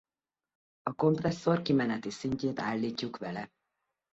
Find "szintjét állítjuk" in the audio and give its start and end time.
2.09-3.17